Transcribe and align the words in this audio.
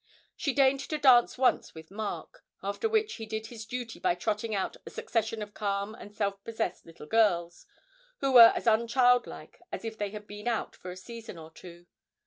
She 0.35 0.51
deigned 0.51 0.79
to 0.89 0.97
dance 0.97 1.37
once 1.37 1.75
with 1.75 1.91
Mark, 1.91 2.43
after 2.63 2.89
which 2.89 3.17
he 3.17 3.27
did 3.27 3.45
his 3.45 3.67
duty 3.67 3.99
by 3.99 4.15
trotting 4.15 4.55
out 4.55 4.75
a 4.83 4.89
succession 4.89 5.43
of 5.43 5.53
calm 5.53 5.93
and 5.93 6.11
self 6.11 6.43
possessed 6.43 6.87
little 6.87 7.05
girls, 7.05 7.67
who 8.17 8.31
were 8.31 8.51
as 8.55 8.65
unchildlike 8.65 9.61
as 9.71 9.85
if 9.85 9.99
they 9.99 10.09
had 10.09 10.25
been 10.25 10.47
out 10.47 10.75
for 10.75 10.89
a 10.89 10.97
season 10.97 11.37
or 11.37 11.51
two. 11.51 11.85